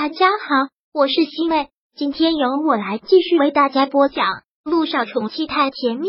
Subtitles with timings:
[0.00, 4.26] 大家好，我是西妹，今天由我来继续为大家播讲
[4.62, 6.06] 《陆少宠妻太甜蜜》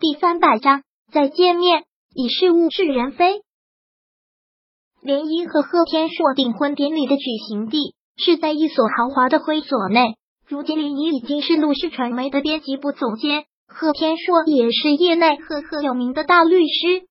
[0.00, 0.84] 第三百章。
[1.12, 1.84] 再见面
[2.14, 3.42] 已是物是人非。
[5.02, 10.16] 涟漪和贺天硕订婚典礼的举行地是在一所豪华的会所内。
[10.48, 17.06] 如今涟漪已经是陆氏传媒的编辑部总监，贺天硕也是业内赫赫有名的大律师。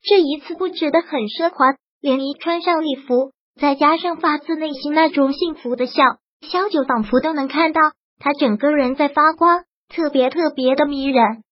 [0.00, 3.34] 这一次布置的很奢华，涟漪穿上礼服。
[3.60, 6.02] 再加上发自内心那种幸福的笑，
[6.40, 7.80] 萧九仿佛都能看到
[8.18, 11.42] 他整个人在发光，特别特别的迷人。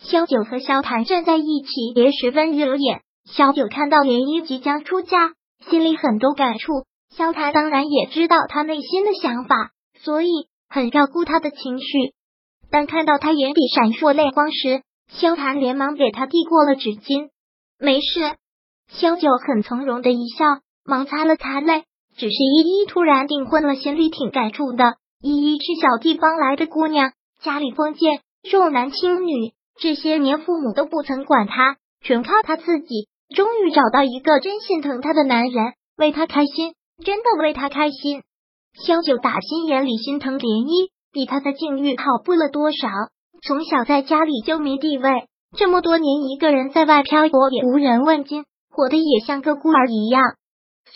[0.00, 3.02] 萧九和萧谭站在一起也十分惹眼。
[3.24, 5.32] 萧九看到涟漪即将出嫁，
[5.68, 6.84] 心里很多感触。
[7.10, 10.30] 萧谭当然也知道他内心的想法，所以
[10.68, 12.14] 很照顾他的情绪。
[12.70, 17.30] 但看到他眼底闪烁泪光时，萧谭连忙给他递过了纸巾。
[17.78, 18.36] 没事，
[18.88, 20.44] 萧九很从容的一笑。
[20.88, 21.84] 忙擦了擦泪，
[22.16, 24.94] 只是依依突然订婚了，心里挺感触的。
[25.20, 27.12] 依依是小地方来的姑娘，
[27.42, 33.06] 家里封建，重男轻女，这些年父母都不曾管她，全靠她自己。
[33.36, 36.72] 终于找到一个真心疼她的男人，为她开心，
[37.04, 38.22] 真的为她开心。
[38.86, 42.88] 萧九打心眼里心疼莲依，比她的境遇好不了多少。
[43.42, 50.22] 从小在家里就没地位，这么多年一个人在外漂泊，也无人问津，活得也像个孤儿一样。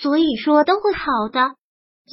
[0.02, 1.54] 所以说都会好的。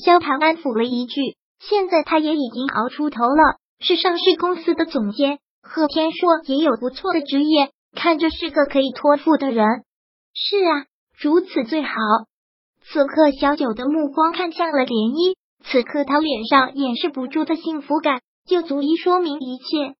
[0.06, 5.40] 萧谭安抚了一句，现在他也已经熬出头了，是上市公司的总监。
[5.64, 9.66] 贺天硕也有不错的职业，看着是个可以托付的人。
[10.34, 10.86] 是啊，
[11.20, 11.92] 如此最好。
[12.82, 19.96] 此刻，小九的目光看向了涟漪，此刻他脸上掩饰不住的幸福感，就足以说明一切。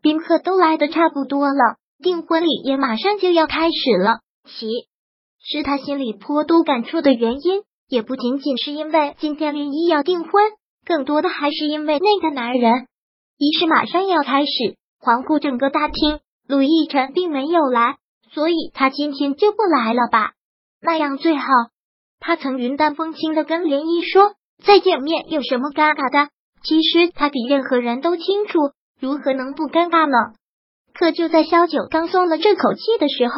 [0.00, 4.20] 宾客都来的差不多了，订婚礼也马上就要开始了。
[4.44, 4.66] 起。
[5.48, 10.32] 是他心里颇多感触的原因，也不仅仅是因为今天林一要订婚，
[10.84, 12.88] 更多的还是因为那个男人。
[13.38, 14.50] 仪式马上要开始，
[14.98, 17.94] 环顾整个大厅，陆亦辰并没有来，
[18.32, 20.32] 所以他今天就不来了吧？
[20.82, 21.46] 那样最好。
[22.18, 24.32] 他曾云淡风轻的跟林一说
[24.66, 26.28] ：“再见面有什么尴尬的？”
[26.64, 30.34] 其实他比任何人都清楚，如何能不尴尬呢？
[30.92, 33.34] 可就在萧九刚松了这口气的时候。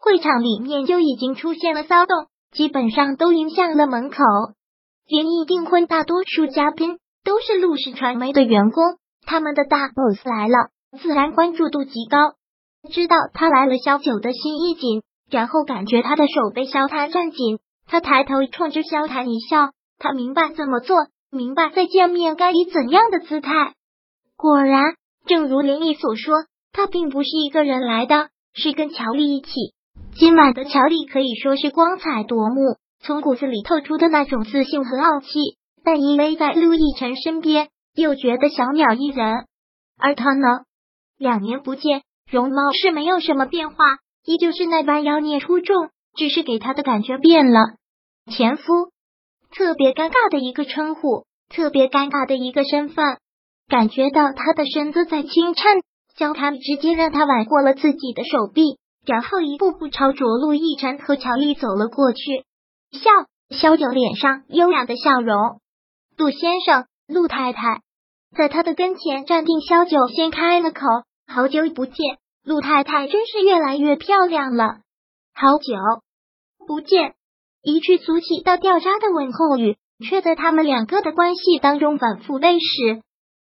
[0.00, 4.16] 会场里面就已经出现了骚动，基本上都迎向了门口。
[5.06, 8.82] 联谊订婚，大多数嘉宾都是陆氏传媒的员工，
[9.26, 12.16] 他们的大 boss 来了，自然关注度极高。
[12.90, 20.96] 知道他来了，萧九的心一紧，然后感觉他的手被萧谭攥紧，他抬头冲着萧谈一笑，他明白怎么做，
[21.30, 23.74] 明白再见面该以怎样的姿态。
[24.36, 24.94] 果然，
[25.26, 29.50] 正如林毅所说，他并不是一个人来的，是跟乔丽一起。
[30.16, 35.28] 今晚的乔丽可以说是光彩夺目，从骨子里透出的那种自信和傲气，
[35.84, 39.46] 但依偎在陆亦辰身边，又觉得小鸟依人。
[39.98, 40.46] 而他呢，
[41.16, 43.76] 两年不见，容貌是没有什么变化，
[44.24, 47.60] 依旧是那般妖孽出众，只是给他的感觉变了。
[48.30, 48.90] 前夫，
[49.54, 53.16] 特别尴尬的一个称呼，特别尴尬的一个身份，
[53.68, 55.78] 感觉到他的身子在轻颤，
[56.16, 58.79] 萧谈直接让他挽过了自己的手臂。
[59.04, 62.44] 然后一步步朝着陆亦辰和乔丽走了过去，
[62.92, 63.10] 笑，
[63.50, 65.60] 萧九脸上优雅的笑容。
[66.16, 67.80] 陆先生，陆太太，
[68.36, 69.60] 在他的跟前站定。
[69.62, 70.86] 萧九先开了口
[71.26, 71.96] ：“好久不见，
[72.44, 74.80] 陆太太真是越来越漂亮了。”
[75.32, 75.74] 好久
[76.66, 77.14] 不见，
[77.62, 83.02] 一句俗气到掉渣的问候语，却在他们两个的关系当中反复被使。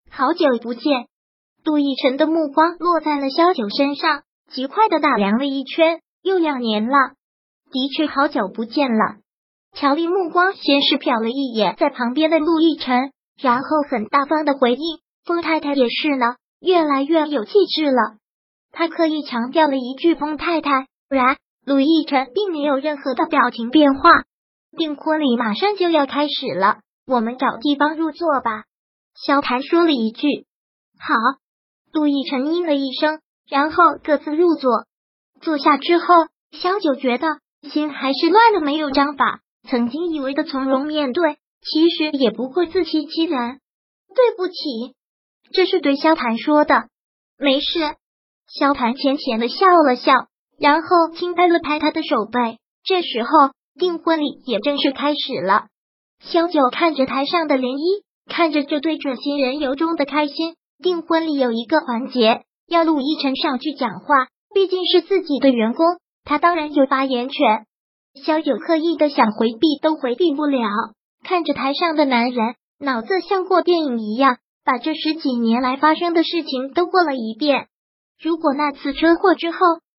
[0.09, 1.07] 好久不见，
[1.63, 4.23] 陆亦辰的目光落在了萧九身上。
[4.53, 6.95] 极快的打量了一圈，又两年了，
[7.71, 9.15] 的确好久不见了。
[9.75, 18.17] 乔丽目光先是瞟了一眼在旁边的陆亦辰，然后很大方的回应：“风太太也是呢，越来越有气质了。”
[18.71, 24.11] 他刻意强调了一句“风太太”，然陆亦辰并没有任何的表情变化。
[24.77, 26.77] 订婚礼马上就要开始了，
[27.07, 28.65] 我们找地方入座吧。
[29.15, 30.27] 萧谭说了一句
[31.01, 31.15] ：“好。”
[31.91, 33.19] 陆亦辰应了一声。
[33.53, 34.87] 然后各自入座，
[35.39, 36.05] 坐下之后，
[36.53, 37.27] 萧九觉得
[37.69, 39.41] 心还是乱了，没有章法。
[39.69, 43.59] 曾经以为的从容面对，其实也不会自欺欺人。
[44.15, 44.95] 对不起，
[45.53, 46.85] 这是对萧谭说的。
[47.37, 47.79] 没事，
[48.47, 50.11] 萧谭浅浅的笑了笑，
[50.59, 52.57] 然后轻拍了拍他的手背。
[52.83, 55.67] 这时候，订婚礼也正式开始了。
[56.21, 60.55] 萧九看着台上的涟漪，看着这对准新人由衷的开心。
[60.81, 62.41] 订婚礼有一个环节。
[62.67, 65.85] 要陆一晨上去讲话，毕竟是自己的员工，
[66.23, 67.65] 他当然有发言权。
[68.25, 70.59] 萧九刻意的想回避，都回避不了。
[71.23, 77.67] 看着台上的男人，脑子像过电影一样，把这十几年来发生的事情都过了一遍。
[78.21, 79.57] 如果那次车祸之后，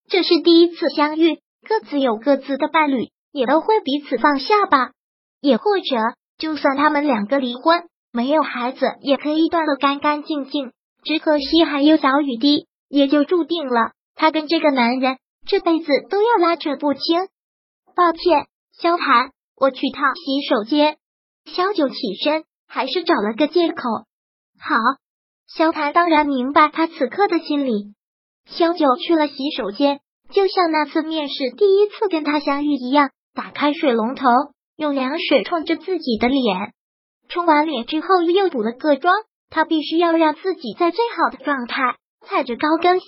[0.08, 4.92] 这是第一次相遇，各自有各自的伴侣，也都会彼此放下吧。
[5.40, 5.96] 也或者，
[6.38, 10.72] 就算他们两个离婚，没有孩子，也可以断得干干净净。
[11.04, 17.00] 只可惜还有小雨滴，也就注定了他跟这个男人这辈子都要拉扯不清。
[17.94, 20.96] 抱歉，萧谈，我去趟洗手间。
[21.44, 23.82] 萧九起身，还是找了个借口。
[24.58, 24.76] 好，
[25.46, 27.94] 萧谈当然明白他此刻的心理。
[28.46, 30.00] 萧九去了洗手间，
[30.32, 34.28] 就像那次面试第一次跟他相遇一样，打开水龙头，
[34.76, 36.72] 用凉水冲着自己的脸。
[37.28, 39.14] 冲完脸之后，又补了个妆。
[39.54, 41.94] 他必须要让自己在最好的状态，
[42.26, 43.06] 踩着高跟鞋，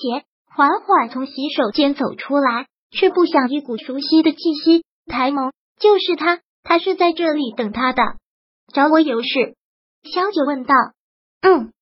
[0.48, 4.84] 缓缓从洗手间走出来，却不想一股熟悉的气息。
[5.06, 5.50] 抬眸
[5.81, 8.00] 就是他，他是在这里等他的。
[8.72, 9.56] 找我有事？
[10.04, 10.75] 小九问道。
[11.43, 11.72] 嗯。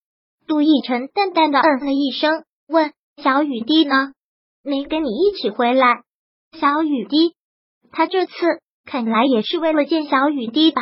[0.46, 4.12] 杜奕晨淡淡的嗯了一声，问小雨滴呢？
[4.62, 6.04] 没跟你一起回来。
[6.58, 7.34] 小雨滴，
[7.92, 8.32] 他这次
[8.86, 10.80] 看来也是为了见小雨滴吧？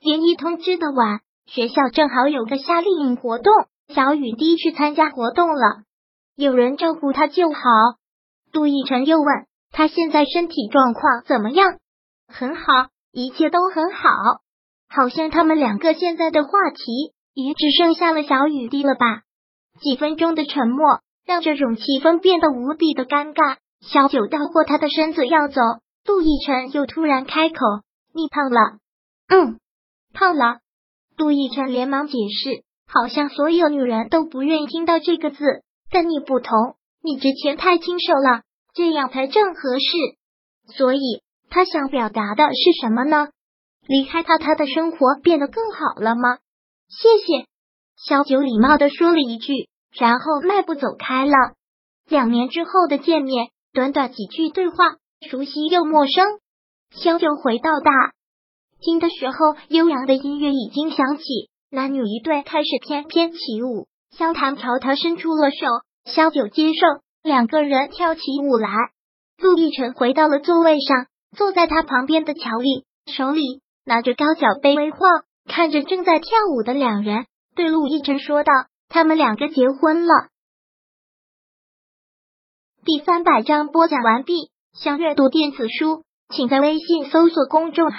[0.00, 1.20] 联谊通知的晚。
[1.46, 3.52] 学校正好有个夏令营活动，
[3.88, 5.84] 小雨滴去参加活动了，
[6.36, 7.60] 有人照顾他就好。
[8.52, 11.78] 杜奕晨又问他现在身体状况怎么样？
[12.28, 14.08] 很好，一切都很好。
[14.88, 19.22] 好像他们两个现在的话题也只剩下了小雨滴了吧？
[19.80, 23.58] 几分钟的沉默让这种气氛变得无比的尴尬。
[23.80, 25.60] 小九绕过他的身子要走，
[26.04, 27.56] 杜奕晨又突然开口
[28.14, 28.78] ：“你胖了。
[29.28, 29.58] ”“嗯，
[30.14, 30.60] 胖了。”
[31.16, 35.44] 杜奕晨连忙解释，好像所有女人都不愿意听到这个字，
[35.90, 38.42] 但你不同，你之前太清瘦了，
[38.74, 39.86] 这样才正合适。
[40.76, 43.28] 所以他想表达的是什么呢？
[43.86, 46.38] 离开他，他的生活变得更好了吗？
[46.88, 47.46] 谢谢，
[47.96, 51.34] 小九礼貌的说了一句，然后迈步走开了。
[52.08, 54.96] 两年之后的见面，短短几句对话，
[55.28, 56.24] 熟悉又陌生。
[56.90, 57.92] 小九回到大。
[58.84, 61.24] 听的时候，悠扬的音乐已经响起，
[61.70, 63.88] 男女一对开始翩翩起舞。
[64.10, 65.56] 萧谈朝他伸出了手，
[66.04, 66.86] 萧九接受，
[67.22, 68.68] 两个人跳起舞来。
[69.38, 75.00] 陆亦辰回到了座位上，坐在他旁边的乔丽手里拿着高脚杯微晃，
[75.46, 77.24] 看着正在跳舞的两人，
[77.56, 78.52] 对陆亦辰说道
[78.90, 80.12] ：“他们两个结婚了。”
[82.84, 84.50] 第三百章播讲完毕。
[84.74, 86.02] 想阅读电子书，
[86.34, 87.98] 请在微信搜索公众号。